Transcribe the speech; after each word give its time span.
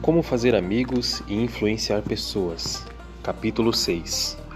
Como 0.00 0.22
fazer 0.22 0.54
amigos 0.54 1.22
e 1.28 1.34
influenciar 1.34 2.02
pessoas. 2.02 2.84
Capítulo 3.22 3.72
6 3.72 4.47